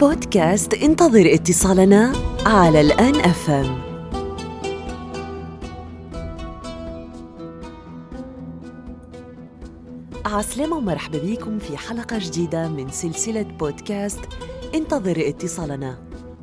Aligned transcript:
بودكاست 0.00 0.74
انتظر 0.74 1.34
اتصالنا 1.34 2.12
على 2.46 2.80
الآن 2.80 3.14
أفهم. 3.14 3.78
عسلامة 10.26 10.76
ومرحبا 10.76 11.18
بكم 11.18 11.58
في 11.58 11.76
حلقة 11.76 12.18
جديدة 12.18 12.68
من 12.68 12.88
سلسلة 12.88 13.42
بودكاست 13.42 14.20
انتظر 14.74 15.28
اتصالنا. 15.28 15.98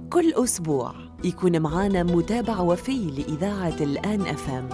كل 0.09 0.33
أسبوع 0.33 0.93
يكون 1.23 1.61
معانا 1.61 2.03
متابع 2.03 2.59
وفي 2.59 3.11
لإذاعة 3.11 3.75
الآن 3.81 4.21
أفهم. 4.21 4.69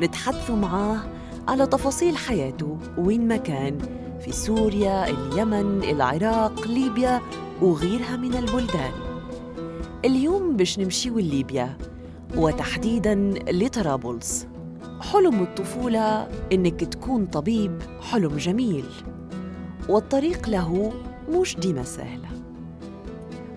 نتحدث 0.00 0.50
معاه 0.50 1.13
على 1.48 1.66
تفاصيل 1.66 2.16
حياته 2.16 2.78
وين 2.98 3.28
ما 3.28 3.36
كان 3.36 3.78
في 4.20 4.32
سوريا، 4.32 5.10
اليمن، 5.10 5.82
العراق، 5.84 6.68
ليبيا 6.68 7.20
وغيرها 7.62 8.16
من 8.16 8.34
البلدان. 8.34 8.92
اليوم 10.04 10.56
باش 10.56 10.78
نمشيو 10.78 11.18
ليبيا 11.18 11.78
وتحديداً 12.36 13.14
لطرابلس. 13.50 14.46
حلم 15.00 15.42
الطفولة 15.42 16.28
إنك 16.52 16.84
تكون 16.84 17.26
طبيب 17.26 17.82
حلم 18.00 18.36
جميل. 18.36 18.84
والطريق 19.88 20.48
له 20.48 20.92
مش 21.30 21.56
ديما 21.56 21.82
سهلة 21.82 22.28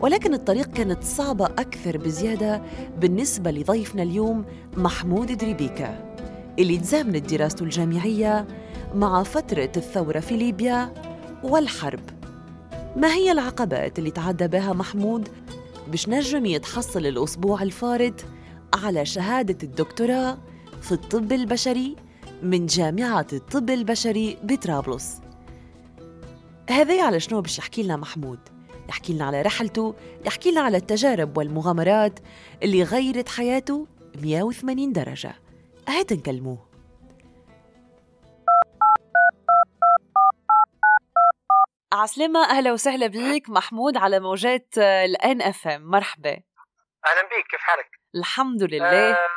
ولكن 0.02 0.34
الطريق 0.34 0.67
كانت 0.67 1.04
صعبة 1.04 1.45
أكثر 1.45 1.98
بزيادة 1.98 2.62
بالنسبة 3.00 3.52
لضيفنا 3.52 4.04
اليوم 4.04 4.45
محمود 4.78 5.31
دريبيكا. 5.31 6.07
اللي 6.60 6.78
تزامنت 6.78 7.34
دراسته 7.34 7.64
الجامعية 7.64 8.48
مع 8.96 9.24
فترة 9.24 9.72
الثورة 9.78 10.20
في 10.20 10.38
ليبيا 10.38 10.94
والحرب. 11.44 12.00
ما 12.95 13.14
هي 13.14 13.31
العقبات 13.31 14.00
اللي 14.00 14.12
تعدى 14.12 14.48
بها 14.48 14.73
محمود 14.73 15.30
باش 15.88 16.09
نجم 16.09 16.46
يتحصل 16.46 17.06
الأسبوع 17.06 17.62
الفارط 17.62 18.26
على 18.73 19.06
شهادة 19.06 19.58
الدكتوراه 19.64 20.38
في 20.81 20.92
الطب 20.92 21.31
البشري 21.31 21.96
من 22.44 22.66
جامعة 22.66 23.28
الطب 23.34 23.70
البشري 23.70 24.38
بطرابلس؟ 24.44 25.22
هذا 26.70 27.03
على 27.03 27.20
شنو 27.20 27.42
باش 27.42 27.58
يحكي 27.59 27.84
لنا 27.84 27.98
محمود؟ 27.98 28.40
يحكي 28.90 29.14
لنا 29.14 29.26
على 29.26 29.42
رحلته 29.42 29.96
يحكي 30.26 30.52
لنا 30.52 30.62
على 30.62 30.78
التجارب 30.78 31.38
والمغامرات 31.38 32.20
اللي 32.64 32.84
غيرت 32.84 33.30
حياته 33.30 33.88
180 34.22 34.94
درجة. 34.94 35.47
هات 35.90 36.14
نكلموه. 36.14 36.72
عسلامة 41.94 42.50
أهلا 42.50 42.72
وسهلا 42.72 43.08
بيك. 43.08 43.50
محمود 43.50 43.98
على 43.98 44.20
موجات 44.20 44.78
الآن 44.78 45.42
FM 45.42 45.81
مرحبا. 45.82 46.44
أهلا 47.06 47.22
بيك. 47.30 47.48
كيف 47.48 47.60
حالك؟ 47.60 47.90
الحمد 48.16 48.64
لله. 48.64 49.12
أه... 49.12 49.28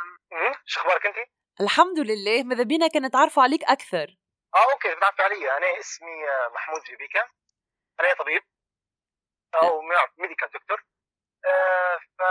شو 0.65 0.79
أخبارك 0.81 1.05
أنت؟ 1.05 1.15
الحمد 1.61 1.99
لله. 1.99 2.43
ماذا 2.43 2.63
بينا؟ 2.63 2.87
كان 2.87 3.05
نتعرفوا 3.05 3.43
عليك 3.43 3.63
أكثر. 3.63 4.17
آه 4.55 4.71
okay 4.73 4.95
بتعرفي 4.95 5.21
علي. 5.21 5.57
أنا 5.57 5.79
اسمي 5.79 6.15
محمود 6.55 6.81
جيبيكا 6.81 7.27
أنا 7.99 8.13
طبيب. 8.13 8.41
أو 9.55 9.81
ميديكال 10.17 10.49
دكتور 10.53 10.83
آه 11.45 11.97
ف 12.17 12.21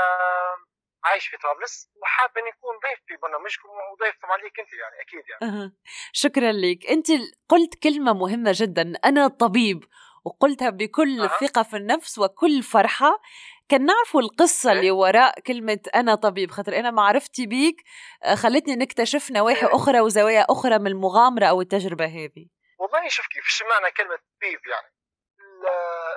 عايش 1.05 1.27
في 1.27 1.37
طرابلس 1.37 1.91
وحاب 2.03 2.31
اني 2.39 2.49
اكون 2.49 2.75
ضيف 2.85 3.01
في 3.07 3.17
برنامجكم 3.23 3.69
وضيف 3.93 4.15
طبعا 4.23 4.37
ليك 4.37 4.61
أنت 4.61 4.73
يعني 4.73 4.97
أكيد 5.01 5.23
يعني. 5.31 5.65
أه. 5.65 5.73
شكرا 6.13 6.53
لك 6.53 6.87
أنت 6.87 7.07
قلت 7.49 7.75
كلمة 7.83 8.13
مهمة 8.13 8.53
جدا. 8.55 8.93
أنا 9.05 9.29
طبيب 9.29 9.85
وقلتها 10.25 10.71
بكل 10.71 11.21
أه. 11.21 11.27
ثقة 11.27 11.63
في 11.63 11.77
النفس 11.77 12.19
وكل 12.19 12.63
فرحة. 12.63 13.21
كان 13.69 13.85
نعرفوا 13.85 14.21
القصة 14.21 14.73
اللي 14.73 14.91
وراء 14.91 15.41
كلمة 15.41 15.81
أنا 15.95 16.15
طبيب 16.15 16.51
خاطر 16.51 16.79
أنا 16.79 16.91
معرفتي 16.91 17.47
بيك 17.47 17.77
خلتني 18.35 18.77
نكتشف 18.77 19.31
نواحي 19.31 19.67
أخرى 19.67 20.01
وزوايا 20.01 20.47
أخرى 20.51 20.79
من 20.79 20.87
المغامرة 20.87 21.47
أو 21.47 21.61
التجربة 21.61 22.05
هذه. 22.05 22.47
والله 22.79 23.09
شوف 23.09 23.27
كيف 23.27 23.69
معنى 23.71 23.93
كلمة 23.93 24.17
طبيب 24.17 24.61
يعني. 24.67 24.95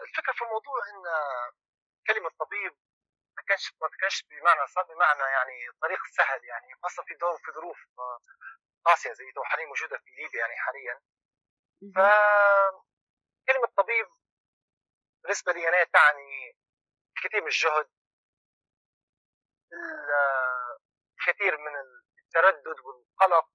الفكرة 0.03 0.34
في 0.34 0.41
الموضوع 0.41 0.75
إن 0.90 1.03
كلمة 2.07 2.30
طبيب 2.40 2.74
ما 3.44 3.48
كانش 3.48 3.74
ما 3.81 3.88
كانش 4.02 4.24
بمعنى 4.30 4.68
صار 4.68 4.84
بمعنى 4.84 5.20
يعني 5.22 5.72
طريق 5.81 6.00
سهل 6.18 6.44
يعني 6.46 6.74
خاصة 6.84 7.04
في 7.04 7.14
دور 7.14 7.38
في 7.38 7.52
ظروف 7.52 7.78
قاسية 8.86 9.14
زي 9.14 9.31
تو 9.36 9.44
حاليا 9.44 9.66
موجودة 9.66 9.98
في 9.98 10.09
ليبيا 10.09 10.40
يعني 10.40 10.56
حاليا. 10.58 11.00
ف 11.96 11.98
كلمة 13.48 13.68
طبيب 13.78 14.08
بالنسبة 15.24 15.54
لي 15.54 15.68
أنا 15.70 15.84
تعني 15.84 16.58
الكثير 17.18 17.42
من 17.42 17.48
الجهد 17.48 17.90
الكثير 21.20 21.58
من 21.58 21.72
التردد 22.20 22.80
والقلق 22.80 23.50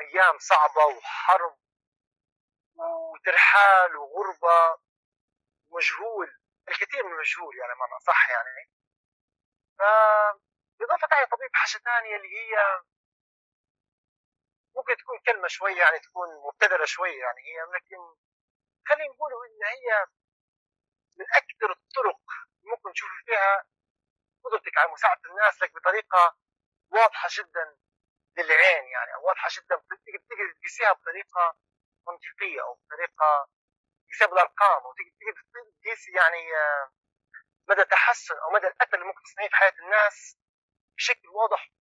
أيام 0.00 0.38
صعبة 0.38 0.84
وحرب 0.84 1.58
وترحال 3.12 3.96
وغربة 3.96 4.78
ومجهول 5.70 6.38
الكثير 6.68 7.04
من 7.04 7.12
المجهول 7.12 7.56
يعني 7.56 7.74
معنى 7.74 8.00
صح 8.06 8.30
يعني. 8.30 8.77
فإضافة 9.78 11.08
على 11.12 11.26
طبيب 11.26 11.50
حاجة 11.52 11.82
ثانية 11.82 12.16
اللي 12.16 12.28
هي 12.38 12.82
ممكن 14.76 14.96
تكون 14.96 15.18
كلمة 15.26 15.48
شوي 15.48 15.72
يعني 15.72 15.98
تكون 15.98 16.28
مبتذلة 16.46 16.84
شوي 16.84 17.10
يعني 17.10 17.40
هي 17.40 17.60
لكن 17.74 18.00
خلينا 18.88 19.12
نقول 19.14 19.32
إن 19.32 19.64
هي 19.66 20.06
من 21.18 21.26
أكثر 21.32 21.70
الطرق 21.70 22.20
ممكن 22.64 22.92
تشوف 22.92 23.10
فيها 23.26 23.64
قدرتك 24.44 24.78
على 24.78 24.92
مساعدة 24.92 25.30
الناس 25.30 25.62
لك 25.62 25.74
بطريقة 25.74 26.36
واضحة 26.90 27.28
جدا 27.32 27.76
للعين 28.38 28.84
يعني 28.84 29.14
أو 29.14 29.26
واضحة 29.26 29.48
جدا 29.56 29.76
تقدر 29.76 30.52
تقيسيها 30.60 30.92
بطريقة 30.92 31.56
منطقية 32.08 32.62
أو 32.62 32.74
بطريقة 32.74 33.48
تقيسيها 34.06 34.26
بالأرقام 34.26 34.82
أو 34.82 34.94
تقدر 34.94 35.70
تقيسي 35.82 36.12
يعني 36.12 36.42
مدى 37.68 37.84
تحسن 37.84 38.34
أو 38.38 38.50
مدى 38.50 38.66
الأثر 38.66 38.94
اللي 38.94 39.06
ممكن 39.06 39.22
تصنعيه 39.22 39.48
في 39.48 39.56
حياة 39.56 39.74
الناس 39.80 40.38
بشكل 40.96 41.28
واضح 41.28 41.72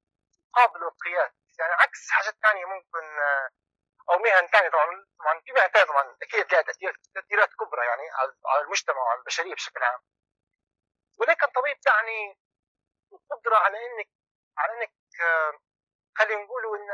قابل 0.53 0.79
للقياس 0.79 1.31
يعني 1.59 1.73
عكس 1.73 2.09
حاجات 2.09 2.35
ثانية 2.41 2.65
ممكن 2.65 3.19
أو 4.09 4.17
مهن 4.17 4.47
ثانية 4.47 4.69
طبعا 4.69 5.05
طبعا 5.19 5.39
في 5.45 5.51
مهن 5.51 5.67
ثانية 5.67 5.85
طبعا 5.85 6.17
أكيد 6.21 6.53
لها 6.53 6.61
تأثيرات 7.13 7.53
كبرى 7.53 7.85
يعني 7.85 8.01
على 8.45 8.61
المجتمع 8.61 9.01
وعلى 9.01 9.19
البشرية 9.19 9.53
بشكل 9.55 9.83
عام. 9.83 9.99
ولكن 11.19 11.47
طبيب 11.47 11.79
تعني 11.79 12.39
القدره 13.13 13.55
على 13.57 13.77
إنك 13.77 14.09
على 14.57 14.73
إنك 14.73 14.91
خلينا 16.17 16.43
نقولوا 16.43 16.77
إن 16.77 16.89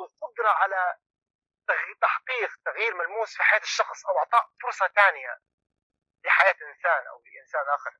القدرة 0.00 0.48
على 0.48 0.96
تحقيق 2.00 2.50
تغيير 2.64 2.94
ملموس 2.94 3.36
في 3.36 3.42
حياة 3.42 3.60
الشخص 3.60 4.06
أو 4.06 4.18
أعطاء 4.18 4.50
فرصة 4.62 4.88
ثانية 4.88 5.38
لحياة 6.24 6.58
إنسان 6.70 7.02
أو 7.10 7.16
لإنسان 7.24 7.64
آخر. 7.74 7.92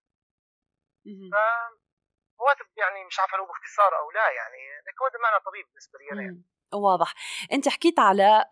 رواتب 2.40 2.66
يعني 2.76 3.04
مش 3.04 3.20
عارفه 3.20 3.36
لو 3.36 3.46
باختصار 3.46 3.98
أو 3.98 4.10
لا 4.10 4.30
يعني 4.30 4.58
لكن 4.86 5.04
هذا 5.04 5.22
معنى 5.22 5.44
طبيب 5.44 5.66
بالنسبة 5.66 5.98
لي 5.98 6.12
أنا 6.12 6.22
يعني. 6.22 6.42
واضح. 6.74 7.14
أنت 7.52 7.68
حكيت 7.68 7.98
على 7.98 8.44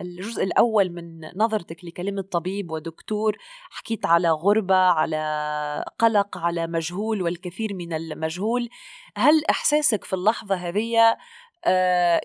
الجزء 0.00 0.42
الأول 0.44 0.90
من 0.90 1.30
نظرتك 1.36 1.84
لكلمة 1.84 2.22
طبيب 2.22 2.70
ودكتور 2.70 3.36
حكيت 3.70 4.06
على 4.06 4.30
غربة 4.30 4.76
على 4.76 5.84
قلق 5.98 6.38
على 6.38 6.66
مجهول 6.66 7.22
والكثير 7.22 7.74
من 7.74 7.92
المجهول. 7.92 8.68
هل 9.16 9.44
إحساسك 9.50 10.04
في 10.04 10.12
اللحظة 10.12 10.54
هذه 10.54 11.16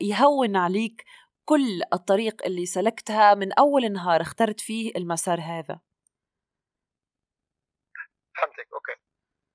يهون 0.01 0.55
عليك 0.57 1.05
كل 1.45 1.81
الطريق 1.93 2.45
اللي 2.45 2.65
سلكتها 2.65 3.33
من 3.33 3.53
أول 3.53 3.91
نهار 3.91 4.21
اخترت 4.21 4.59
فيه 4.59 4.91
المسار 4.95 5.39
هذا 5.39 5.79
فهمتك 8.37 8.67
أوكي 8.73 8.95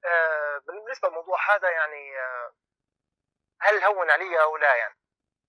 آه 0.04 0.62
بالنسبة 0.94 1.08
للموضوع 1.08 1.54
هذا 1.54 1.70
يعني 1.70 2.18
آه 2.20 2.54
هل 3.60 3.84
هون 3.84 4.10
علي 4.10 4.42
أو 4.42 4.56
لا 4.56 4.76
يعني؟ 4.76 4.94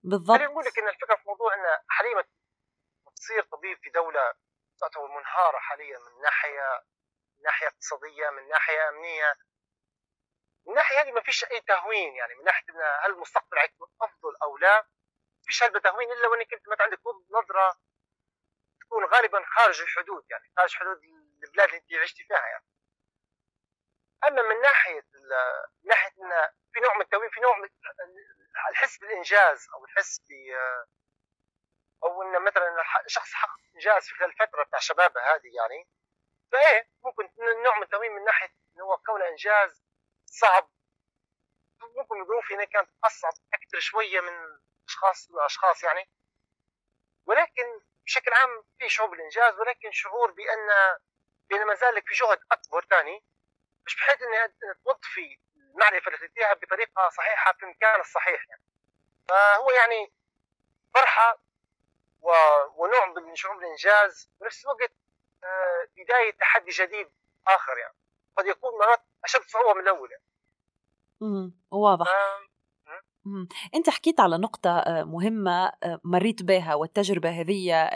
بالضبط. 0.02 0.36
خليني 0.36 0.52
أقول 0.52 0.64
لك 0.64 0.78
إن 0.78 0.88
الفكرة 0.88 1.16
في 1.16 1.22
موضوع 1.26 1.54
إن 1.54 1.80
حاليا 1.88 2.24
تصير 3.16 3.42
طبيب 3.42 3.78
في 3.82 3.90
دولة 3.90 4.34
تعتبر 4.80 5.08
منهارة 5.08 5.58
حاليا 5.58 5.98
من 5.98 6.22
ناحية 6.22 6.84
من 7.36 7.42
ناحية 7.42 7.66
اقتصادية 7.66 8.30
من 8.30 8.48
ناحية 8.48 8.88
أمنية. 8.88 9.34
من 10.66 10.74
ناحية 10.74 11.00
هذه 11.00 11.12
ما 11.12 11.22
فيش 11.22 11.44
أي 11.44 11.60
تهوين 11.60 12.14
يعني 12.14 12.34
من 12.34 12.44
ناحية 12.44 12.64
إن 12.68 12.80
هل 13.04 13.10
المستقبل 13.10 13.58
حيكون 13.58 13.88
أفضل 14.02 14.36
أو 14.42 14.56
لا 14.56 14.80
ما 14.80 15.42
فيش 15.46 15.62
هالتهوين 15.62 16.12
إلا 16.12 16.28
وإنك 16.28 16.54
أنت 16.54 16.68
ما 16.68 16.76
عندك 16.80 17.00
نظرة 17.30 17.76
تكون 18.80 19.04
غالبا 19.04 19.44
خارج 19.46 19.80
الحدود 19.80 20.24
يعني 20.30 20.44
خارج 20.56 20.74
حدود 20.74 21.00
البلاد 21.44 21.68
اللي 21.68 21.78
أنت 21.78 22.02
عشتي 22.02 22.24
فيها 22.24 22.46
يعني. 22.46 22.64
أما 24.28 24.42
من 24.42 24.60
ناحية 24.60 25.06
من 25.82 25.88
ناحية 25.88 26.10
إن 26.10 26.50
في 26.72 26.80
نوع 26.80 26.94
من 26.94 27.00
التوين 27.00 27.30
في 27.30 27.40
نوع 27.40 27.56
من 27.58 27.68
الحس 28.70 28.98
بالإنجاز 28.98 29.68
أو 29.74 29.84
الحس 29.84 30.20
ب 30.20 30.32
أو 32.04 32.22
إن 32.22 32.42
مثلا 32.42 32.76
شخص 33.06 33.32
حقق 33.32 33.60
إنجاز 33.74 34.08
في 34.08 34.14
خلال 34.14 34.30
الفترة 34.30 34.64
بتاع 34.64 34.78
شبابه 34.78 35.20
هذه 35.20 35.50
يعني 35.56 35.88
فإيه 36.52 36.90
ممكن 37.02 37.30
نوع 37.64 37.76
من 37.76 37.82
التموين 37.82 38.12
من 38.12 38.24
ناحية 38.24 38.48
انه 38.76 38.84
هو 38.84 38.96
كونه 38.96 39.28
إنجاز 39.28 39.84
صعب. 40.26 40.70
ممكن 41.96 42.20
الظروف 42.20 42.52
هنا 42.52 42.64
كانت 42.64 42.90
اصعب 43.04 43.32
أكثر 43.54 43.80
شوية 43.80 44.20
من 44.20 44.58
أشخاص 44.88 45.30
لاشخاص 45.30 45.84
يعني. 45.84 46.10
ولكن 47.26 47.80
بشكل 48.04 48.32
عام 48.32 48.64
في 48.78 48.88
شعور 48.88 49.10
بالإنجاز 49.10 49.58
ولكن 49.58 49.92
شعور 49.92 50.30
بأن 50.30 50.68
بأن 51.50 51.66
ما 51.66 51.74
زال 51.74 52.02
في 52.02 52.14
جهد 52.14 52.38
أكبر 52.52 52.86
ثاني 52.90 53.24
مش 53.86 53.96
بحيث 53.96 54.22
انها 54.22 54.74
توظفي 54.84 55.38
المعرفة 55.56 56.06
اللي 56.06 56.28
تديها 56.28 56.54
بطريقة 56.54 57.08
صحيحة 57.16 57.52
في 57.52 57.62
المكان 57.62 58.00
الصحيح 58.00 58.46
يعني. 58.48 58.62
فهو 59.28 59.70
يعني 59.70 60.12
فرحة 60.94 61.38
و... 62.22 62.30
ونوع 62.76 63.06
من 63.06 63.34
شعور 63.34 63.56
بالانجاز 63.56 64.30
ونفس 64.40 64.64
الوقت 64.64 64.92
آه، 65.44 65.88
بداية 65.96 66.32
تحدي 66.40 66.70
جديد 66.70 67.10
آخر 67.48 67.78
يعني. 67.78 67.94
قد 68.36 68.46
يكون 68.46 68.70
مرات 68.78 69.02
أشد 69.24 69.40
صعوبة 69.40 69.74
من 69.74 69.80
الأول 69.80 70.10
يعني. 70.10 70.24
امم 71.22 71.54
واضح. 71.70 72.06
أنت 73.74 73.90
حكيت 73.90 74.20
على 74.20 74.38
نقطة 74.38 74.70
آه، 74.70 75.04
مهمة 75.04 75.66
آه، 75.66 76.00
مريت 76.04 76.42
بها 76.42 76.74
والتجربة 76.74 77.30
هذه 77.30 77.90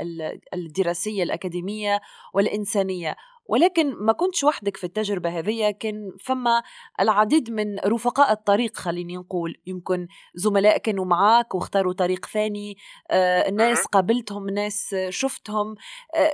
الدراسية 0.55 1.23
الأكاديمية 1.23 2.01
والإنسانية. 2.35 3.17
ولكن 3.51 3.95
ما 3.95 4.13
كنتش 4.13 4.45
وحدك 4.45 4.77
في 4.77 4.85
التجربة 4.85 5.39
هذه 5.39 5.71
كان 5.71 6.13
فما 6.21 6.63
العديد 7.01 7.51
من 7.51 7.79
رفقاء 7.79 8.33
الطريق 8.33 8.77
خليني 8.77 9.17
نقول. 9.17 9.57
يمكن 9.67 10.07
زملاء 10.35 10.79
كانوا 10.79 11.05
معاك 11.05 11.55
واختاروا 11.55 11.93
طريق 11.93 12.27
ثاني 12.27 12.77
آه، 13.11 13.51
ناس 13.51 13.87
قابلتهم 13.87 14.51
ناس 14.51 14.95
شفتهم. 15.09 15.75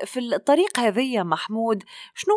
في 0.04 0.20
الطريق 0.20 0.80
هذه 0.80 1.22
محمود 1.22 1.82
شنو 2.14 2.34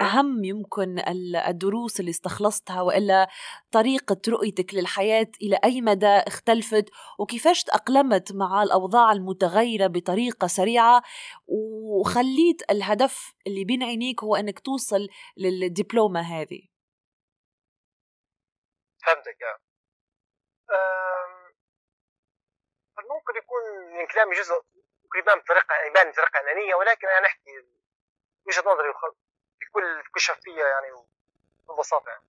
أهم 0.00 0.44
يمكن 0.44 1.02
الدروس 1.48 2.00
اللي 2.00 2.10
استخلصتها 2.10 2.82
وإلا 2.82 3.28
طريقة 3.70 4.16
رؤيتك 4.28 4.74
للحياة 4.74 5.26
إلى 5.42 5.58
أي 5.64 5.80
مدى 5.80 6.06
اختلفت؟ 6.06 6.84
وكيفاش 7.18 7.64
تأقلمت 7.64 8.32
مع 8.32 8.62
الأوضاع 8.62 9.12
المتغيرة 9.12 9.86
بطريقة 9.86 10.46
سريعة؟ 10.46 11.02
وخليت 11.46 12.70
الهدف 12.70 13.34
اللي 13.46 13.64
بين 13.64 13.82
عينيك 13.82 14.22
هو 14.24 14.36
أنك 14.36 14.58
توصل 14.58 15.08
للدبلومة 15.36 16.20
هذه. 16.20 16.60
فهمتك 19.06 19.36
ممكن 23.10 23.36
يكون 23.38 23.62
من 23.98 24.06
كلامي 24.06 24.34
جزء 24.34 24.54
ممكن 25.04 25.18
يبان 25.18 25.38
بطريقة 25.38 25.74
يبان 25.90 26.10
بطريقة 26.10 26.40
أنانية 26.40 26.74
ولكن 26.74 27.08
أنا 27.08 27.26
أحكي 27.26 27.50
وجهة 28.46 28.60
نظري 28.60 28.88
بكل 29.80 30.20
شفافيه 30.20 30.64
يعني 30.64 31.04
وببساطة 31.68 32.08
يعني. 32.08 32.26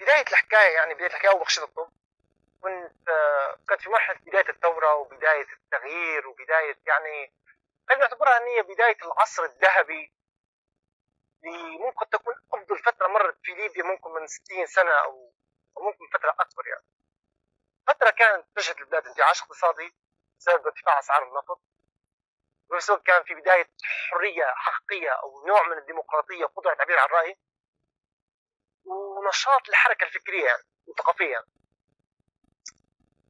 بداية 0.00 0.22
الحكاية 0.22 0.74
يعني 0.74 0.94
بداية 0.94 1.06
الحكاية 1.06 1.30
أول 1.30 1.40
بخشة 1.40 1.64
الطب 1.64 1.90
كنت 2.62 3.10
كنت 3.68 3.80
في 3.82 3.90
مرحلة 3.90 4.18
بداية 4.26 4.48
الثورة 4.48 4.94
وبداية 4.94 5.46
التغيير 5.52 6.28
وبداية 6.28 6.78
يعني 6.86 7.32
خلينا 7.88 8.02
نعتبرها 8.04 8.36
إن 8.36 8.46
هي 8.46 8.62
بداية 8.62 8.96
العصر 9.02 9.44
الذهبي 9.44 10.12
اللي 11.44 11.78
ممكن 11.78 12.10
تكون 12.10 12.34
أفضل 12.54 12.78
فترة 12.78 13.06
مرت 13.06 13.38
في 13.42 13.52
ليبيا 13.54 13.82
ممكن 13.82 14.10
من 14.10 14.26
60 14.26 14.66
سنة 14.66 14.90
أو 14.92 15.32
ممكن 15.80 16.06
فترة 16.18 16.30
أكبر 16.40 16.66
يعني 16.66 16.84
فترة 17.86 18.10
كانت 18.10 18.46
تشهد 18.56 18.78
البلاد 18.78 19.06
انتعاش 19.06 19.42
اقتصادي 19.42 19.94
بسبب 20.38 20.66
ارتفاع 20.66 20.98
أسعار 20.98 21.22
النفط 21.22 21.60
الوقت 22.70 23.06
كان 23.06 23.22
في 23.22 23.34
بداية 23.34 23.70
حرية 24.10 24.44
حقيقية 24.56 25.10
أو 25.10 25.46
نوع 25.46 25.68
من 25.68 25.78
الديمقراطية 25.78 26.44
قدرة 26.44 26.72
التعبير 26.72 26.98
عن 26.98 27.06
الرأي 27.06 27.38
ونشاط 28.84 29.68
الحركة 29.68 30.04
الفكرية 30.04 30.46
يعني 30.46 30.62
والثقافية 30.86 31.44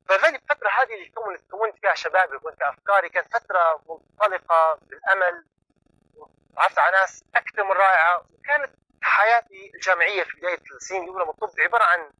فهذه 0.09 0.35
الفترة 0.35 0.69
هذه 0.69 0.95
اللي 0.95 1.09
كونت 1.09 1.51
كونت 1.51 1.79
فيها 1.81 1.95
شبابي 1.95 2.39
فيها 2.39 2.71
أفكاري 2.71 3.09
كانت 3.09 3.37
فترة 3.37 3.83
منطلقة 3.89 4.79
بالأمل 4.83 5.47
وعرفت 6.57 6.79
على 6.79 6.97
ناس 6.97 7.25
أكثر 7.35 7.65
من 7.65 7.73
رائعة. 7.73 8.27
وكانت 8.33 8.75
حياتي 9.03 9.73
الجامعية 9.75 10.25
في 10.25 10.37
بداية 10.37 10.61
السنين 10.77 11.03
الأولى 11.03 11.25
من 11.25 11.31
الطب 11.31 11.61
عبارة 11.61 11.85
عن 11.85 12.13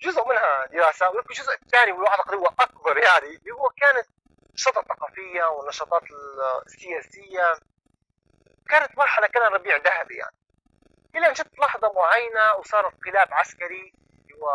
جزء 0.00 0.28
منها 0.28 0.66
دراسة 0.66 1.10
ولكن 1.10 1.30
الجزء 1.30 1.54
الثاني 1.54 1.92
والواحد 1.92 2.34
هو 2.34 2.46
أكبر 2.46 2.98
يعني 2.98 3.26
اللي 3.26 3.50
هو 3.52 3.68
كانت 3.68 4.06
النشاطات 4.54 4.90
الثقافية 4.90 5.44
والنشاطات 5.44 6.02
السياسية. 6.66 7.54
كانت 8.68 8.98
مرحلة 8.98 9.26
كان 9.26 9.42
ربيع 9.42 9.76
ذهبي 9.76 10.14
يعني. 10.14 10.36
إلى 11.16 11.26
أن 11.26 11.32
جت 11.32 11.58
لحظة 11.58 11.92
معينة 11.92 12.54
وصار 12.58 12.86
انقلاب 12.86 13.28
عسكري 13.34 13.94
هو 14.34 14.48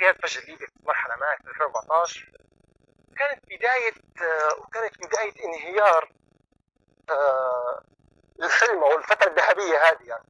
قيادة 0.00 0.18
فجر 0.18 0.40
ليبيا 0.40 0.66
في 0.66 0.72
مرحلة 0.84 1.16
ما 1.16 1.36
في 1.36 1.48
2014 1.48 2.30
كانت 3.18 3.44
بداية 3.44 3.92
وكانت 4.58 4.98
بداية 4.98 5.44
انهيار 5.44 6.12
آه، 7.10 7.82
الحلم 8.42 8.84
أو 8.84 8.98
الفترة 8.98 9.30
الذهبية 9.30 9.78
هذه 9.78 10.02
يعني. 10.02 10.28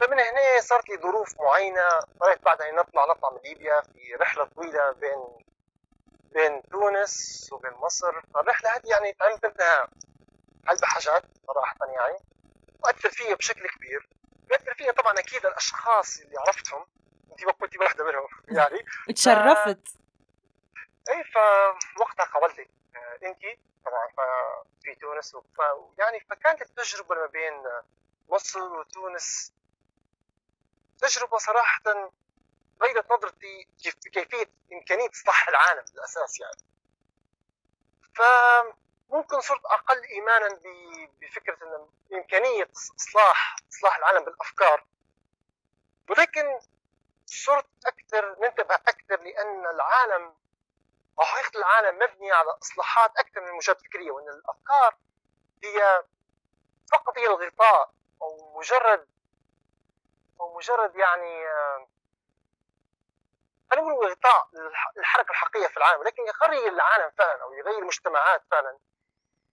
فمن 0.00 0.20
هنا 0.20 0.60
صارت 0.60 0.88
لي 0.88 0.96
ظروف 0.96 1.40
معينة. 1.40 1.88
اضطريت 1.88 2.42
بعدها 2.42 2.72
نطلع 2.72 3.04
نطلع 3.04 3.30
من 3.30 3.38
ليبيا 3.44 3.80
في 3.80 4.14
رحلة 4.14 4.44
طويلة 4.44 4.92
بين 4.92 5.46
بين 6.32 6.62
تونس 6.62 7.48
وبين 7.52 7.72
مصر. 7.72 8.20
فالرحله 8.34 8.70
هذه 8.70 8.88
يعني 8.90 9.12
تعلمت 9.12 9.46
منها 9.46 9.88
على 10.66 10.78
حاجات 10.82 11.24
صراحة 11.46 11.76
يعني 11.86 12.18
وأثر 12.84 13.10
فيها 13.10 13.34
بشكل 13.34 13.68
كبير. 13.68 14.08
واثر 14.50 14.74
فيها 14.74 14.92
طبعا 14.92 15.18
أكيد 15.18 15.46
الأشخاص 15.46 16.18
اللي 16.20 16.38
عرفتهم. 16.38 16.86
ما 17.46 17.52
كنت 17.52 17.76
واحدة 17.78 18.04
منهم 18.04 18.28
يعني. 18.58 18.84
تشرفت 19.14 19.88
ف... 19.88 19.96
اي 21.10 21.24
فوقتها 21.96 22.24
قابلتك 22.24 22.70
آه، 22.96 23.26
أنت 23.26 23.40
طبعا 23.84 24.08
في 24.82 24.94
تونس 24.94 25.36
ف... 25.36 25.60
يعني 25.98 26.20
فكانت 26.20 26.62
التجربة 26.62 27.14
ما 27.14 27.26
بين 27.26 27.62
مصر 28.28 28.60
وتونس 28.62 29.52
تجربة 30.98 31.38
صراحة 31.38 32.12
غيرت 32.82 33.12
نظرتي 33.12 33.68
كيفية 34.12 34.50
إمكانية 34.72 35.10
اصلاح 35.10 35.48
العالم 35.48 35.84
بالاساس 35.92 36.40
يعني. 36.40 36.62
فممكن 38.14 39.40
صرت 39.40 39.64
أقل 39.64 40.02
إيمانا 40.04 40.60
بفكرة 41.20 41.58
إن 41.62 41.88
إمكانية 42.14 42.68
اصلاح 42.96 43.56
اصلاح 43.72 43.96
العالم 43.96 44.24
بالأفكار. 44.24 44.86
ولكن 46.10 46.58
صرت 47.26 47.66
أكثر 47.86 48.36
ننتبه 48.40 48.74
أكثر 48.74 49.20
لأن 49.20 49.66
العالم 49.66 50.34
حقيقه 51.18 51.58
العالم 51.58 51.98
مبني 51.98 52.32
على 52.32 52.50
إصلاحات 52.62 53.16
أكثر 53.16 53.40
من 53.40 53.52
مجرد 53.52 53.78
فكريه 53.78 54.10
وإن 54.10 54.28
الأفكار 54.28 54.96
هي 55.64 56.04
فقط 56.92 57.18
هي 57.18 57.26
الغطاء 57.26 57.94
أو 58.22 58.58
مجرد 58.58 59.08
أو 60.40 60.56
مجرد 60.56 60.96
يعني 60.96 61.44
خلينا 63.70 63.88
نقول 63.88 64.10
غطاء 64.10 64.48
الحركة 64.96 65.30
الحقيقية 65.30 65.66
في 65.66 65.76
العالم 65.76 66.02
لكن 66.02 66.22
يغير 66.26 66.72
العالم 66.72 67.10
فعلا 67.18 67.42
أو 67.42 67.52
يغير 67.52 67.78
المجتمعات 67.78 68.42
فعلا. 68.50 68.78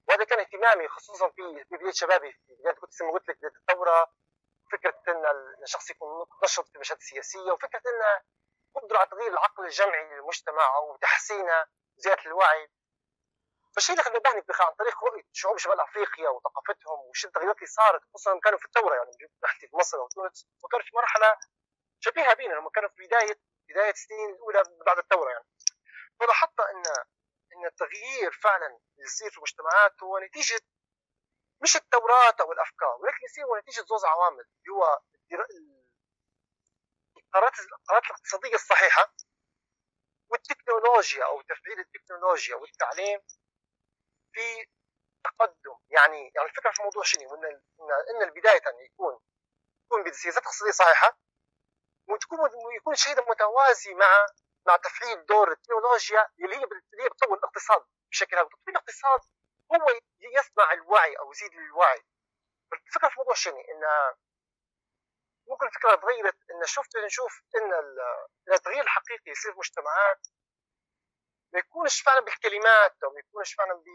وهذا 0.07 0.23
كان 0.23 0.39
اهتمامي 0.39 0.87
خصوصا 0.87 1.29
في 1.29 1.65
بدايه 1.71 1.91
شبابي 1.91 2.31
في 2.31 2.55
بدايه 2.59 2.73
كنت 2.73 2.93
زي 2.93 3.05
ما 3.05 3.11
قلت 3.11 3.29
لك 3.29 3.37
بدايه 3.37 3.53
الثورة 3.55 4.11
فكرة 4.71 4.95
إن 5.07 5.25
الشخص 5.63 5.89
يكون 5.89 6.25
نشط 6.43 6.67
في 6.67 6.75
المشاهد 6.75 6.97
السياسيه 6.97 7.51
وفكرة 7.51 7.81
انه 7.85 8.21
قدرة 8.75 8.97
على 8.97 9.09
تغيير 9.09 9.31
العقل 9.31 9.65
الجمعي 9.65 10.03
للمجتمع 10.03 10.75
أو 10.75 10.97
تحسينه 10.97 11.65
زيادة 11.97 12.21
الوعي. 12.25 12.69
فالشيء 13.75 13.93
اللي 13.93 14.03
خلاني 14.03 14.43
عن 14.59 14.73
طريق 14.73 15.03
رؤية 15.03 15.23
شعوب 15.31 15.57
شمال 15.57 15.79
أفريقيا 15.79 16.29
وثقافتهم 16.29 16.99
وش 16.99 17.25
التغيرات 17.25 17.55
اللي 17.55 17.67
صارت 17.67 18.01
خصوصا 18.13 18.39
كانوا 18.39 18.59
في 18.59 18.65
الثورة 18.65 18.95
يعني 18.95 19.11
رحت 19.43 19.59
في 19.59 19.75
مصر 19.75 19.99
وتونس 19.99 20.47
وكانوا 20.63 20.85
في 20.85 20.95
مرحلة 20.95 21.37
شبيهة 21.99 22.33
بينا 22.33 22.53
لما 22.53 22.69
كانوا 22.69 22.89
في 22.89 23.07
بداية 23.07 23.39
بداية 23.73 23.91
السنين 23.91 24.29
الأولى 24.29 24.63
بعد 24.85 24.97
الثورة 24.97 25.31
يعني. 25.31 25.45
فلاحظت 26.19 26.59
ان 26.59 26.83
إن 27.53 27.65
التغيير 27.65 28.31
فعلا 28.31 28.67
اللي 28.67 29.05
يصير 29.05 29.29
في 29.31 29.37
المجتمعات 29.37 30.03
هو 30.03 30.19
نتيجة 30.19 30.61
مش 31.61 31.75
الثورات 31.75 32.41
أو 32.41 32.51
الأفكار 32.51 32.97
ولكن 33.01 33.25
يصير 33.25 33.45
هو 33.45 33.57
نتيجة 33.57 33.85
زوز 33.85 34.05
عوامل 34.05 34.39
اللي 34.39 34.73
هو 34.73 34.99
القرارات 37.17 37.59
القرارات 37.59 38.03
الاقتصادية 38.05 38.55
الصحيحة 38.55 39.13
والتكنولوجيا 40.29 41.25
أو 41.25 41.41
تفعيل 41.41 41.79
التكنولوجيا 41.79 42.55
والتعليم 42.55 43.19
في 44.33 44.65
تقدم. 45.23 45.77
يعني 45.89 46.31
يعني 46.35 46.49
الفكرة 46.49 46.71
في 46.71 46.79
الموضوع 46.79 47.03
شنو؟ 47.03 47.35
ان 47.35 47.45
إن 48.15 48.23
البداية 48.23 48.61
يكون 48.91 49.19
يكون 49.85 50.03
بسياسات 50.03 50.43
اقتصادية 50.43 50.71
صحيحة 50.71 51.17
وتكون 52.09 52.49
يكون 52.77 52.95
شيء 52.95 53.29
متوازي 53.29 53.93
مع 53.93 54.25
مع 54.67 54.75
تفعيل 54.75 55.25
دور 55.25 55.51
التكنولوجيا 55.51 56.29
اللي 56.39 56.55
هي 56.55 56.63
اللي 56.63 57.03
هي 57.03 57.09
بتطور 57.09 57.37
الاقتصاد 57.37 57.85
بشكل 58.11 58.37
عام. 58.37 58.47
تطوير 58.47 58.69
الاقتصاد 58.69 59.19
هو 59.71 59.99
يصنع 60.19 60.71
الوعي 60.73 61.13
أو 61.15 61.31
يزيد 61.31 61.53
الوعي. 61.53 62.01
الفكرة 62.73 63.07
في 63.07 63.13
الموضوع 63.13 63.33
شنو؟ 63.33 63.57
إن 63.57 63.81
ممكن 65.47 65.65
الفكرة 65.65 65.95
تغيرت. 65.95 66.37
إن 66.51 66.65
شفت 66.65 66.97
نشوف 66.97 67.41
إن 67.55 67.73
التغيير 68.53 68.83
الحقيقي 68.83 69.31
يصير 69.31 69.51
في 69.51 69.55
المجتمعات 69.55 70.27
ما 71.53 71.59
يكونش 71.59 72.01
فعلا 72.01 72.19
بالكلمات 72.19 73.03
أو 73.03 73.09
ما 73.09 73.19
يكونش 73.19 73.53
فعلا 73.53 73.73
ب 73.73 73.85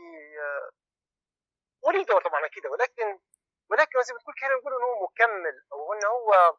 ولي 1.83 2.05
دور 2.05 2.23
طبعا 2.23 2.47
أكيد. 2.47 2.67
ولكن 2.67 3.19
ولكن 3.71 4.03
زي 4.03 4.13
ما 4.15 4.21
تقول 4.21 4.35
كده 4.41 4.49
نقول 4.49 4.73
إنه 4.73 5.03
مكمل 5.05 5.65
أو 5.73 5.93
إنه 5.93 6.09
هو 6.09 6.57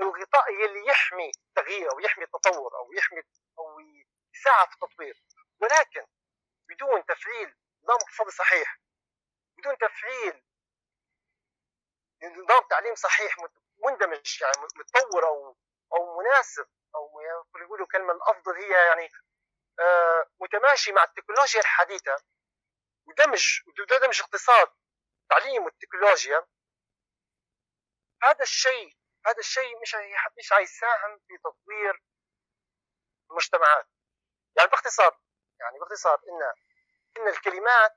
الغطاء 0.00 0.66
اللي 0.66 0.86
يحمي 0.86 1.30
التغيير 1.48 1.92
أو 1.92 2.00
يحمي 2.00 2.24
التطور 2.24 2.78
أو 2.78 2.92
يحمي 2.92 3.22
أو 3.58 3.80
يساعد 4.34 4.68
في 4.68 4.74
التطوير. 4.74 5.22
ولكن 5.60 6.06
بدون 6.68 7.06
تفعيل 7.06 7.54
نظام 7.84 7.98
اقتصادي 8.00 8.30
صحيح 8.30 8.80
بدون 9.58 9.78
تفعيل 9.78 10.42
نظام 12.22 12.62
تعليم 12.70 12.94
صحيح 12.94 13.36
مندمج 13.78 14.42
يعني 14.42 14.54
متطور 14.62 15.26
أو 15.26 15.56
أو 15.92 16.20
مناسب 16.20 16.68
أو 16.94 17.20
يقولوا 17.60 17.86
الكلمة 17.86 18.12
الأفضل 18.12 18.56
هي 18.56 18.86
يعني 18.86 19.08
آه، 19.80 20.30
متماشي 20.40 20.92
مع 20.92 21.04
التكنولوجيا 21.04 21.60
الحديثة 21.60 22.16
ودمج 23.06 23.60
ودمج 23.66 24.20
اقتصاد 24.20 24.68
تعليم 25.30 25.64
والتكنولوجيا. 25.64 26.46
هذا 28.22 28.42
الشيء 28.42 28.96
هذا 29.26 29.38
الشيء 29.38 29.80
مش 29.82 29.96
مش 30.38 30.52
حيساهم 30.52 31.18
في 31.28 31.38
تطوير 31.38 32.02
المجتمعات. 33.30 33.86
يعني 34.56 34.70
باختصار 34.70 35.20
يعني 35.60 35.78
باختصار 35.78 36.20
ان 36.28 36.52
إن 37.16 37.28
الكلمات 37.28 37.96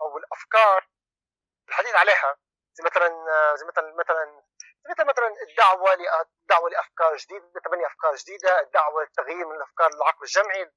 أو 0.00 0.18
الأفكار 0.18 0.88
الحديث 1.68 1.94
عليها 1.94 2.36
زي 2.74 2.84
مثلا 2.84 3.08
زي 3.56 3.66
مثلا 3.66 3.94
مثلا 3.94 4.42
زي 4.84 4.90
مثلا 4.90 5.04
مثلا 5.04 5.26
الدعوة 5.42 5.94
الدعوة 6.42 6.70
لأفكار 6.70 7.16
جديدة 7.16 7.60
تبني 7.64 7.86
أفكار 7.86 8.14
جديدة 8.16 8.60
الدعوة 8.60 9.02
للتغيير 9.02 9.46
من 9.46 9.56
الأفكار 9.56 9.90
العقل 9.90 10.22
الجمعي. 10.22 10.72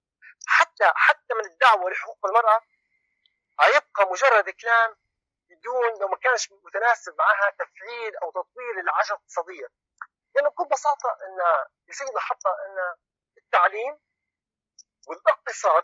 حتى 0.48 0.91
حتى 0.96 1.34
من 1.34 1.46
الدعوة 1.46 1.89
لحقوق 1.89 2.25
المرأة 2.25 2.62
هيبقى 3.60 4.05
مجرد 4.12 4.50
كلام 4.50 4.96
بدون 5.58 6.00
لو 6.02 6.08
ما 6.08 6.18
كانش 6.18 6.52
متناسب 6.52 7.16
معها 7.18 7.50
تفعيل 7.50 8.18
أو 8.18 8.32
تطوير 8.32 8.80
العجله 8.80 9.16
الاقتصاديه 9.16 9.68
لأنه 10.36 10.50
بكل 10.50 10.66
بساطة 10.72 11.10
إن 11.10 11.66
يصير 11.88 12.20
حتى 12.20 12.50
إن 12.50 12.96
التعليم 13.38 14.00
والاقتصاد 15.08 15.84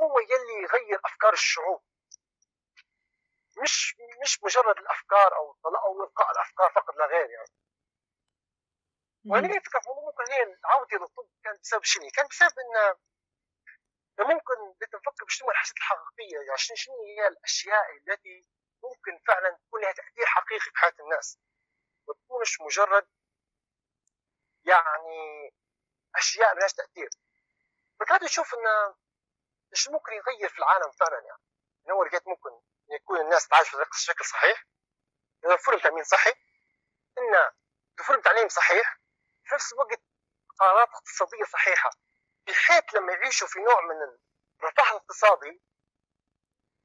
هو 0.00 0.18
يلي 0.18 0.62
يغير 0.62 1.00
أفكار 1.04 1.32
الشعوب. 1.32 1.82
مش 3.62 3.96
مش 4.22 4.42
مجرد 4.42 4.78
الأفكار 4.78 5.36
أو 5.36 5.56
أو 5.64 6.02
إلقاء 6.04 6.30
الأفكار 6.30 6.70
فقط 6.70 6.94
لا 6.96 7.06
غير 7.06 7.30
يعني. 7.30 7.48
وهنا 9.26 9.56
الفكرة 9.56 9.80
ممكن 9.86 10.32
هي 10.32 10.56
عودتي 10.64 10.94
للطب 10.94 11.28
كان 11.44 11.58
بسبب 11.62 11.84
شنو؟ 11.84 12.08
كان 12.14 12.26
بسبب 12.26 12.52
إن 12.58 12.96
ممكن 14.18 14.54
بدنا 14.80 15.00
نفكر 15.00 15.24
بشنو 15.24 15.50
الحاجات 15.50 15.76
الحقيقية. 15.76 16.36
يعني 16.36 16.58
شنو 16.58 16.94
هي 17.04 17.28
الأشياء 17.28 17.96
التي 17.96 18.48
ممكن 18.82 19.18
فعلا 19.26 19.58
تكون 19.66 19.80
لها 19.80 19.92
تأثير 19.92 20.26
حقيقي 20.26 20.60
في 20.60 20.70
حياة 20.74 20.94
الناس 21.00 21.38
ما 22.08 22.14
تكونش 22.14 22.60
مجرد 22.60 23.06
يعني 24.64 25.52
أشياء 26.16 26.54
لهاش 26.54 26.72
تأثير. 26.72 27.08
فكاد 28.00 28.24
نشوف 28.24 28.54
إن 28.54 28.94
إيش 29.72 29.88
ممكن 29.88 30.12
يغير 30.12 30.48
في 30.48 30.58
العالم 30.58 30.90
فعلا 30.90 31.18
يعني. 31.26 31.42
من 31.84 31.90
اول 31.90 32.06
لقيت 32.06 32.28
ممكن 32.28 32.50
يكون 32.88 33.20
الناس 33.20 33.48
تعيش 33.48 33.76
بشكل 33.76 34.24
صحيح 34.24 34.64
يوفرهم 35.44 35.78
تامين 35.78 36.04
صحي 36.04 36.30
إن 37.18 37.50
توفرهم 37.96 38.20
تعليم 38.20 38.48
صحيح 38.48 39.00
في 39.44 39.54
نفس 39.54 39.72
الوقت 39.72 40.00
قرارات 40.58 40.88
اقتصادية 40.88 41.44
صحيحة 41.44 41.90
بحيث 42.46 42.94
لما 42.94 43.12
يعيشوا 43.12 43.48
في 43.48 43.58
نوع 43.58 43.80
من 43.80 43.96
الرفاه 44.60 44.90
الاقتصادي 44.90 45.62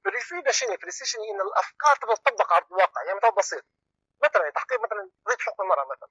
فاليفيد 0.07 0.51
شنو؟ 0.51 0.77
فاليفيد 0.77 1.19
إن 1.19 1.41
الأفكار 1.41 1.95
تبغى 1.95 2.15
تطبق 2.15 2.53
على 2.53 2.65
الواقع 2.71 3.03
يعني 3.03 3.17
مثال 3.17 3.31
بسيط. 3.31 3.65
مثلا 4.23 4.49
تحقيق 4.49 4.79
مثلا 4.79 5.11
قضيه 5.25 5.37
حقوق 5.45 5.61
المرأة 5.61 5.85
مثلا. 5.85 6.09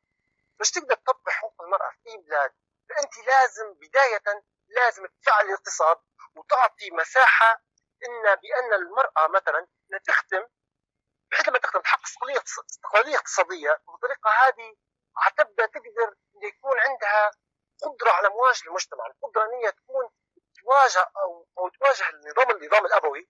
باش 0.58 0.70
تقدر 0.70 0.94
تطبق 0.94 1.30
حقوق 1.30 1.62
المرأة 1.62 1.90
في 1.90 2.16
بلاد. 2.16 2.52
فأنت 2.88 3.18
لازم 3.18 3.74
بداية 3.74 4.44
لازم 4.68 5.06
تفعل 5.06 5.46
الاقتصاد 5.46 5.98
وتعطي 6.36 6.90
مساحة 6.90 7.62
إن 8.06 8.34
بأن 8.34 8.72
المرأة 8.72 9.28
مثلا 9.28 9.66
تخدم 10.06 10.48
بحيث 11.30 11.48
لما 11.48 11.58
تخدم 11.58 11.80
تحقق 11.80 12.02
استقلالية 12.04 13.16
اقتصادية. 13.16 13.82
وبالطريقه 13.86 14.30
هذه 14.30 14.76
حتبدا 15.16 15.66
تقدر 15.66 16.14
يكون 16.42 16.80
عندها 16.80 17.30
قدرة 17.82 18.10
على 18.10 18.28
مواجهة 18.28 18.66
المجتمع، 18.66 19.06
القدرة 19.06 19.44
إن 19.44 19.64
هي 19.64 19.72
تكون 19.72 20.10
تواجه 20.60 21.12
أو 21.16 21.48
أو 21.58 21.68
تواجه 21.68 22.08
النظام 22.08 22.50
النظام 22.50 22.86
الأبوي. 22.86 23.28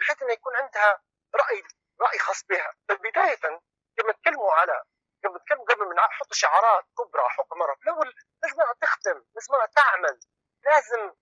بحيث 0.00 0.22
إنه 0.22 0.32
يكون 0.32 0.56
عندها 0.56 1.02
رأي 1.34 1.62
رأي 2.00 2.18
خاص 2.18 2.44
بها، 2.44 2.74
فبدايه 2.88 3.60
لما 3.98 4.12
نتكلموا 4.12 4.52
على 4.52 4.82
لما 5.24 5.38
نتكلم 5.38 5.64
قبل 5.64 5.88
من 5.88 5.96
نحط 5.96 6.32
شعارات 6.32 6.84
كبرى 6.98 7.28
حقوق 7.28 7.52
المراه، 7.52 7.74
في 7.74 7.82
الأول 7.82 8.14
لازم 8.42 8.56
تخدم، 8.80 9.24
لازم 9.34 9.54
تعمل، 9.74 10.20
لازم 10.64 11.12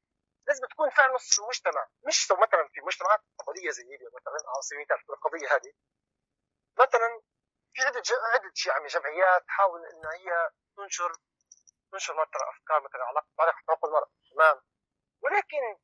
لازم 0.46 0.66
تكون 0.66 0.90
فعلا 0.90 1.14
نص 1.14 1.38
المجتمع. 1.38 1.86
مش 2.06 2.32
مثلا 2.32 2.68
في 2.72 2.80
مجتمعات 2.80 3.20
قضية 3.46 3.70
زي 3.70 3.82
ليبيا 3.82 4.08
مثلا 4.14 4.60
سبيل 4.60 4.80
المثال 4.80 5.14
القضية 5.14 5.54
هذه. 5.54 5.72
مثلا 6.78 7.20
في 7.74 7.82
عدة 7.82 8.02
عدة 8.34 8.52
يعني 8.66 8.86
جمعيات 8.86 9.44
تحاول 9.46 9.86
إن 9.86 10.06
هي 10.06 10.50
تنشر 10.76 11.12
تنشر 11.92 12.14
مثلا 12.14 12.50
أفكار 12.50 12.80
مثلا 12.80 13.04
علاقه 13.04 13.52
حقوق 13.52 13.84
المراه 13.84 14.10
تمام. 14.30 14.60
ولكن 15.22 15.78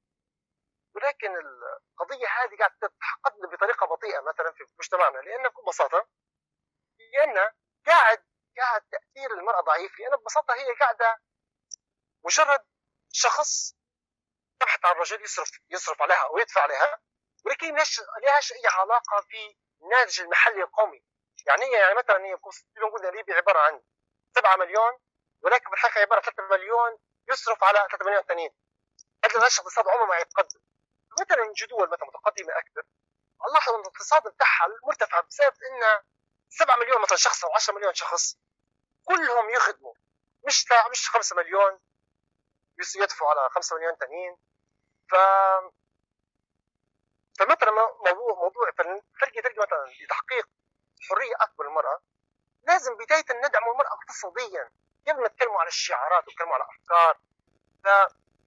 ولكن 0.95 1.37
القضية 1.37 2.27
هذه 2.29 2.57
قاعدة 2.59 2.75
تتقدم 2.81 3.51
بطريقة 3.51 3.87
بطيئة 3.87 4.21
مثلا 4.21 4.53
في 4.53 4.65
مجتمعنا 4.79 5.19
لأن 5.19 5.49
بكل 5.49 5.63
بساطه 5.69 6.09
لأن 7.13 7.53
قاعد 7.87 8.25
قاعد 8.57 8.83
تأثير 8.83 9.33
المرأة 9.33 9.61
ضعيف 9.61 9.99
لأن 9.99 10.17
ببساطة 10.17 10.55
هي 10.55 10.75
قاعدة 10.81 11.19
مجرد 12.25 12.65
شخص 13.13 13.75
تبحث 14.61 14.85
عن 14.85 14.97
رجل 14.97 15.23
يصرف 15.23 15.51
يصرف 15.71 16.03
عليها 16.03 16.23
أو 16.27 16.39
يدفع 16.39 16.63
عليها 16.63 17.01
ولكن 17.45 17.75
ليش 17.75 18.01
لهاش 18.23 18.53
أي 18.53 18.63
علاقة 18.67 19.21
في 19.29 19.57
الناتج 19.83 20.21
المحلي 20.21 20.63
القومي. 20.63 21.05
يعني 21.47 21.73
يعني 21.73 21.95
مثلا 21.95 22.25
هي 22.25 22.33
نقول 22.79 23.17
ليبيا 23.17 23.35
عبارة 23.35 23.59
عن 23.59 23.83
7 24.35 24.57
مليون 24.57 24.99
ولكن 25.43 25.71
بالحقيقة 25.71 26.01
عبارة 26.01 26.21
عن 26.27 26.33
3 26.33 26.43
مليون 26.43 26.99
يصرف 27.29 27.65
على 27.65 27.79
3 27.91 28.05
مليون 28.05 28.23
ثانيين 28.23 28.51
هذا 29.25 29.37
الاقتصاد 29.39 29.89
عمره 29.89 30.07
ما 30.07 30.19
يتقدم. 30.19 30.61
مثلا 31.21 31.45
نجي 31.45 31.67
دول 31.67 31.89
مثلا 31.91 32.09
متقدمة 32.09 32.59
أكثر 32.59 32.83
نلاحظ 33.51 33.73
ان 33.73 33.81
الاقتصاد 33.81 34.23
بتاعها 34.23 34.67
مرتفع 34.87 35.21
بسبب 35.21 35.55
ان 35.71 36.03
7 36.49 36.77
مليون 36.77 37.03
مثلا 37.03 37.17
شخص 37.17 37.45
أو 37.45 37.53
10 37.55 37.75
مليون 37.75 37.95
شخص 37.95 38.37
كلهم 39.05 39.51
يخدموا. 39.51 39.95
مش 40.47 40.67
مش 40.91 41.11
5 41.11 41.37
مليون 41.37 41.81
يدفعوا 42.97 43.31
على 43.31 43.51
5 43.51 43.77
مليون 43.77 43.95
ثانيين 43.95 44.37
ف 45.11 45.15
فمثلا 47.39 47.71
موضوع 47.71 48.35
موضوع 48.35 48.71
فرق 49.21 49.43
ترجع 49.43 49.63
مثلا 49.63 49.95
لتحقيق 50.05 50.49
حرية 51.09 51.35
أكبر 51.41 51.65
للمرأة. 51.65 52.03
لازم 52.63 52.95
بداية 52.95 53.25
ندعم 53.45 53.71
المراه 53.71 53.93
اقتصاديا. 53.93 54.71
قبل 55.09 55.21
ما 55.21 55.29
نتكلموا 55.29 55.61
على 55.61 55.69
الشعارات 55.69 56.29
ونتكلموا 56.29 56.55
على 56.55 56.65
افكار 56.65 57.21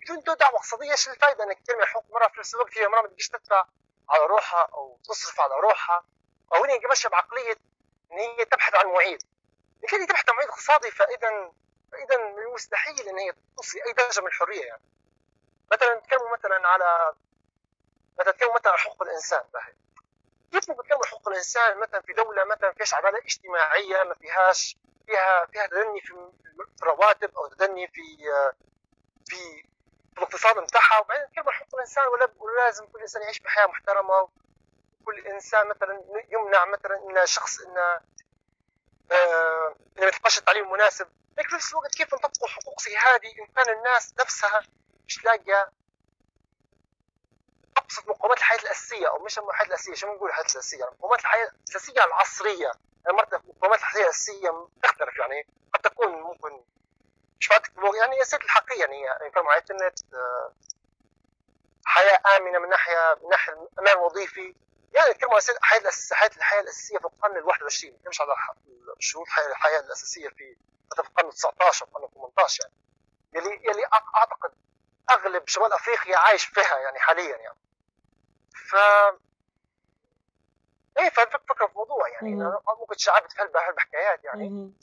فبدون 0.08 0.36
دعوة 0.36 0.56
اقتصادية 0.56 0.92
إيش 0.92 1.10
الفائده 1.10 1.44
انك 1.44 1.60
تكلم 1.60 1.86
حقوق 1.86 2.06
المراه 2.08 2.28
في 2.28 2.40
نفس 2.40 2.56
الوقت؟ 2.56 2.78
هي 2.78 2.86
المراه 2.86 3.02
ما 3.02 3.08
تجيش 3.08 3.30
تدفع 3.30 3.66
على 4.10 4.26
روحها 4.26 4.70
أو 4.74 5.00
تصرف 5.04 5.40
على 5.40 5.56
روحها. 5.56 6.06
أو 6.54 6.64
هي 6.64 6.80
ماشيه 6.80 7.10
بعقليه 7.10 7.58
إن 8.12 8.18
هي 8.18 8.46
تبحث 8.46 8.76
عن 8.76 8.86
معيد. 8.86 9.24
لكن 9.84 10.00
هي 10.00 10.06
تبحث 10.06 10.30
عن 10.30 10.36
معيد 10.36 10.50
اقتصادي 10.50 10.92
فإذا 10.92 11.52
فإذا 11.92 12.18
من 12.18 12.44
المستحيل 12.44 13.10
إن 13.10 13.18
هي 13.18 13.34
تصل 13.58 13.80
أي 13.88 13.94
درجة 13.94 14.22
من 14.22 14.28
الحرية 14.28 14.66
يعني. 14.66 14.84
مثلا 15.72 16.00
نتكلم 16.00 16.32
مثلا 16.34 16.68
على 16.68 17.14
مثلا 18.20 18.34
نتكلم 18.34 18.54
مثلا 18.54 18.72
عن 18.72 18.78
حقوق 18.78 19.04
الإنسان 19.04 19.44
باهي 19.54 19.74
كيف 20.52 20.70
نتكلم 20.70 21.04
حقوق 21.06 21.28
الإنسان 21.30 21.78
مثلا 21.78 22.02
في 22.02 22.14
دولة 22.14 22.44
مثلا 22.44 22.74
فيهاش 22.74 22.94
عدالة 22.94 23.18
اجتماعية 23.18 24.04
ما 24.04 24.14
فيهاش 24.14 24.78
فيها 25.08 25.46
فيها 25.46 25.68
تدني 25.68 26.02
في 26.02 26.32
الرواتب 26.82 27.38
أو 27.38 27.48
تدني 27.48 27.88
في 27.88 28.02
في 29.26 29.66
الاقتصاد 30.18 30.64
بتاعها 30.64 31.00
وبعدين 31.00 31.26
عن 31.38 31.54
حقوق 31.54 31.76
الإنسان 31.76 32.08
ولا 32.08 32.28
لازم 32.66 32.86
كل 32.86 33.02
إنسان 33.02 33.22
يعيش 33.22 33.40
بحياة 33.40 33.66
محترمة؟ 33.66 34.30
وكل 35.02 35.20
إنسان 35.28 35.68
مثلا 35.68 36.04
يمنع 36.30 36.66
مثلا 36.66 36.96
إن 37.10 37.26
شخص 37.26 37.60
إن 37.60 37.78
آه 39.12 39.76
ما 39.98 40.10
تلقاش 40.10 40.38
التعليم 40.38 40.64
المناسب. 40.64 41.08
لكن 41.38 41.50
في 41.50 41.56
نفس 41.56 41.72
الوقت 41.72 41.96
كيف 41.96 42.14
نطبقوا 42.14 42.48
حقوق 42.48 42.82
زي 42.82 42.98
هذه 42.98 43.40
ان 43.40 43.48
كان 43.56 43.78
الناس 43.78 44.14
نفسها 44.20 44.62
مش 45.08 45.26
لاقية 45.26 45.72
أبسط 47.78 48.10
مقومات 48.10 48.38
الحياة 48.38 48.60
الأساسية 48.60 49.08
أو 49.08 49.20
مش 49.20 49.40
الحياة 49.40 49.68
الأساسية 49.68 49.94
شو 49.94 50.08
نقول 50.08 50.30
الحياة 50.30 50.44
الأساسية؟ 50.44 50.86
مقومات 50.86 51.20
الحياة 51.20 51.52
الأساسية 51.68 52.06
العصرية. 52.06 52.72
يعني 53.06 53.18
مقومات 53.58 53.80
الحياة 53.80 54.04
الأساسية 54.04 54.68
تختلف 54.84 55.18
يعني 55.20 55.48
قد 55.74 55.82
تكون 55.82 56.08
ممكن 56.08 56.64
يعني 57.96 58.20
هي 58.20 58.26
سيد 58.26 58.42
الحقيقيه 58.42 58.80
يعني 58.80 59.02
يعني 59.02 59.32
فهم 59.32 59.48
الإنترنت 59.48 60.00
آه، 60.14 60.54
حياة 61.86 62.22
آمنة 62.38 62.60
من 62.60 62.70
ناحية 62.70 63.18
من 63.24 63.30
ناحية 63.30 63.54
الامان 63.54 63.98
الوظيفي 63.98 64.56
يعني 64.94 65.12
الكلمة 65.12 65.40
حياة 65.62 65.80
الحياة 65.90 66.32
الحياة 66.38 66.62
الأساسية 66.62 66.98
في 66.98 67.06
القرن 67.06 67.38
ال 67.38 67.44
21 67.46 67.98
مش 68.08 68.22
على 68.22 68.36
شروط 69.00 69.28
الحياة 69.50 69.80
الأساسية 69.80 70.30
في 70.30 70.56
في 70.96 71.00
القرن 71.00 71.30
19 71.30 71.86
القرن 71.86 72.08
18 72.14 72.64
يعني. 72.64 72.76
يلي 73.34 73.70
يلي 73.70 73.86
أعتقد 74.16 74.54
أغلب 75.12 75.48
شمال 75.48 75.74
أفريقيا 75.74 76.18
عايش 76.18 76.46
فيها 76.46 76.80
يعني 76.80 77.00
حاليا 77.00 77.38
يعني. 77.38 77.58
ف 78.70 78.76
إيه 81.00 81.10
فالفكرة 81.10 81.66
في 81.66 81.72
الموضوع 81.72 82.10
يعني 82.10 82.36
ممكن 82.80 82.96
تشعبت 82.96 83.32
في 83.32 83.42
هالحكايات 83.42 84.24
يعني. 84.24 84.74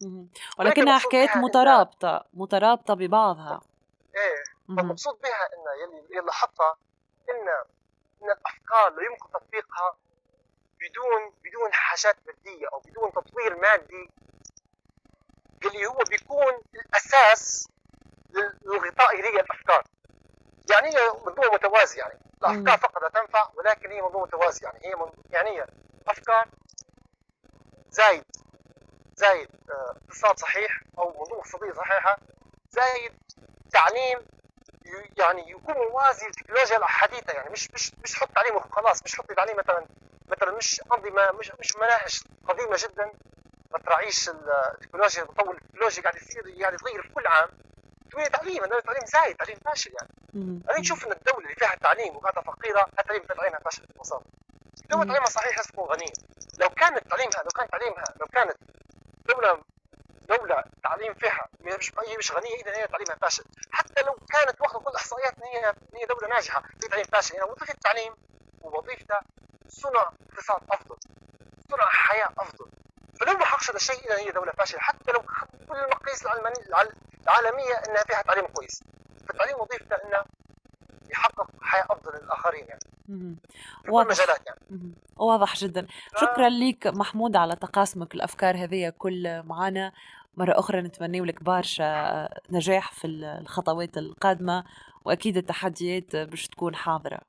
ولكنها 0.59 0.99
حكايات 0.99 1.37
مترابطة 1.37 2.25
مترابطة 2.35 2.95
ببعضها. 2.95 3.61
إيه 4.17 4.43
فالمقصود 4.77 5.21
بها 5.21 5.47
إن 5.47 5.65
يلي 5.83 6.17
يلي 6.17 6.33
حطها 6.33 6.77
إن 7.31 7.49
إن 8.23 8.31
الأفكار 8.31 8.91
لا 8.91 9.03
يمكن 9.03 9.31
تطبيقها 9.31 9.97
بدون 10.81 11.33
بدون 11.45 11.73
حاجات 11.73 12.17
مادية 12.27 12.67
أو 12.73 12.79
بدون 12.79 13.13
تطوير 13.13 13.57
مادي 13.57 14.11
اللي 15.65 15.87
هو 15.87 15.99
بيكون 16.11 16.55
الأساس 16.75 17.69
للغطاء 18.31 19.21
هذه 19.21 19.41
الأفكار. 19.41 19.85
يعني 20.71 20.89
هي 20.89 21.11
منظومه 21.27 21.55
متوازيه 21.55 22.01
يعني. 22.01 22.21
الأفكار 22.43 22.79
فقط 22.79 23.03
لا 23.03 23.09
تنفع 23.09 23.51
ولكن 23.55 23.91
هي 23.91 24.03
منظومه 24.03 24.25
متوازيه 24.25 24.67
يعني. 24.67 24.87
هي 24.87 24.95
من 24.95 25.13
يعني 25.31 25.51
هي 25.51 25.67
أفكار؟ 26.11 26.49
زايد. 27.91 28.25
زايد 29.15 29.49
آه، 29.71 29.97
اقتصاد 30.09 30.39
صحيح 30.39 30.81
أو 30.99 31.09
منظومه 31.19 31.41
اقتصاديه 31.41 31.73
صحيحة. 31.73 32.19
زايد 32.71 33.13
تعليم 33.73 34.19
يعني 35.19 35.51
يكون 35.51 35.75
موازي 35.75 36.27
للتكنولوجيا 36.27 36.77
الحديثة 36.79 37.33
يعني 37.33 37.51
مش 37.51 37.71
مش 37.71 37.93
مش 38.05 38.15
حط 38.15 38.29
تعليم 38.35 38.57
وخلاص 38.57 39.03
مش 39.03 39.17
حط 39.17 39.33
تعليم 39.33 39.57
مثلا 39.57 39.87
مثلا 40.29 40.51
مش 40.57 40.81
أنظمة 40.95 41.33
مش 41.33 41.53
مش 41.61 41.77
مناهج 41.77 42.21
قديمة 42.49 42.77
جدا. 42.79 43.13
ما 43.73 43.79
تراعيش 43.79 44.29
التكنولوجيا 44.29 45.25
تطور 45.25 45.55
التكنولوجيا 45.55 46.03
قاعد 46.03 46.17
يصير 46.17 46.43
قاعد 46.61 46.75
يتغير 46.75 47.03
في 47.03 47.09
كل 47.15 47.27
عام. 47.27 47.49
تقول 48.11 48.27
تعليم 48.27 48.65
هذا 48.65 48.81
تعليم 48.81 49.05
زايد 49.07 49.37
تعليم 49.37 49.57
فاشل 49.65 49.93
يعني. 49.93 50.11
أنا 50.71 50.81
نشوف 50.81 51.07
إن 51.07 51.13
الدولة 51.13 51.45
اللي 51.45 51.55
فيها 51.55 51.75
تعليم 51.75 52.17
وقاعدة 52.17 52.41
فقيرة 52.41 52.87
التعليم 52.99 53.23
تعليمها 53.23 53.59
فاشل 53.59 53.87
ببساطه 53.87 54.25
الدولة 54.83 55.05
تعليمها 55.05 55.29
صحيح 55.29 55.57
لازم 55.57 55.71
تكون 55.71 55.85
غنيه 55.85 56.13
لو 56.59 56.69
كانت 56.69 57.09
تعليمها 57.09 57.43
لو 57.43 57.51
كان 57.57 57.69
تعليمها 57.69 58.05
لو 58.21 58.27
كانت 58.27 58.57
دوله 59.29 59.63
دولة 60.29 60.65
تعليم 60.83 61.15
فيها 61.15 61.49
مش 61.61 61.93
هي 62.07 62.17
مش 62.17 62.33
غنية 62.33 62.55
إذا 62.55 62.77
هي 62.77 62.87
تعليمها 62.87 63.17
فاشل، 63.17 63.45
حتى 63.73 64.03
لو 64.03 64.15
كانت 64.15 64.61
واخدة 64.61 64.79
كل 64.79 64.91
الإحصائيات 64.91 65.39
إن 65.39 65.45
هي 65.45 65.71
إن 65.71 65.97
هي 65.97 66.07
دولة 66.07 66.29
ناجحة 66.29 66.63
في 66.81 66.89
تعليم 66.89 67.05
فاشل، 67.05 67.35
يعني 67.35 67.51
وظيفة 67.51 67.75
التعليم 67.75 68.15
ووظيفته 68.61 69.19
صنع 69.69 70.11
اقتصاد 70.31 70.61
أفضل، 70.71 70.97
صنع 71.71 71.85
حياة 71.85 72.29
أفضل، 72.39 72.71
فلو 73.21 73.33
ما 73.33 73.45
حقش 73.45 73.71
هذا 73.71 73.77
الشيء 73.77 74.07
إذا 74.07 74.19
هي 74.19 74.31
دولة 74.31 74.53
فاشلة، 74.53 74.81
حتى 74.81 75.13
لو 75.13 75.23
كل 75.69 75.77
المقاييس 75.77 76.27
العالمية 77.27 77.75
إنها 77.75 78.05
فيها 78.05 78.23
تعليم 78.23 78.47
كويس، 78.47 78.83
فالتعليم 79.29 79.61
وظيفته 79.61 79.97
إنه 79.97 80.25
يحقق 81.11 81.47
حياة 81.63 81.87
أفضل 81.91 82.13
للآخرين 82.19 82.67
يعني. 82.69 82.81
واضح. 83.89 84.17
يعني. 84.47 84.95
واضح 85.17 85.57
جدا. 85.57 85.87
شكرا 86.17 86.49
لك 86.49 86.87
محمود 86.87 87.37
على 87.37 87.57
تقاسمك 87.57 88.15
الأفكار 88.15 88.57
هذه 88.65 88.93
كل 88.99 89.43
معنا 89.43 89.93
مرة 90.37 90.59
أخرى 90.59 90.81
نتمنى 90.83 91.21
لك 91.21 91.43
برشا 91.43 92.29
نجاح 92.51 92.93
في 92.93 93.07
الخطوات 93.07 93.99
القادمة 93.99 94.65
وأكيد 95.05 95.37
التحديات 95.37 96.17
باش 96.17 96.49
تكون 96.49 96.75
حاضرة. 96.75 97.21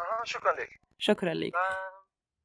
آه 0.00 0.24
شكرا 0.24 0.52
لك 0.52 0.80
شكرا 0.98 1.34
لك 1.34 1.52